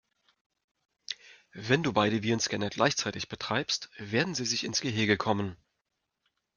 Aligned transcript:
Wenn 1.53 1.83
du 1.83 1.93
beide 1.93 2.23
Virenscanner 2.23 2.71
gleichzeitig 2.71 3.29
betreibst, 3.29 3.91
werden 3.99 4.33
sie 4.33 4.45
sich 4.45 4.63
ins 4.63 4.81
Gehege 4.81 5.15
kommen. 5.15 5.55